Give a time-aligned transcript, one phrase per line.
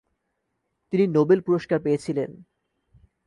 [0.93, 2.31] তিনি নোবেল পুরস্কার পেয়েছিলেন।